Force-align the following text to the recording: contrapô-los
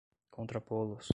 contrapô-los 0.29 1.01